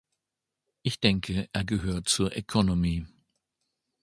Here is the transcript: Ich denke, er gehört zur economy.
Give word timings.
Ich 0.81 0.99
denke, 0.99 1.47
er 1.53 1.63
gehört 1.63 2.09
zur 2.09 2.35
economy. 2.35 3.05